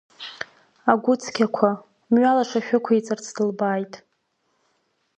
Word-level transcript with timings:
Агәыцқьақәа, 0.91 1.69
мҩалаша 2.11 2.59
шәықәиҵарц 2.65 3.25
дылбааит. 3.35 3.93